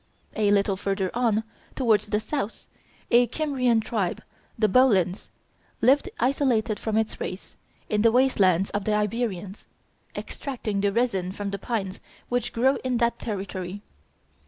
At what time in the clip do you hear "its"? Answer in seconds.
6.97-7.21